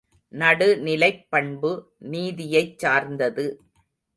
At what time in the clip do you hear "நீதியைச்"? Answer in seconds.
2.11-2.79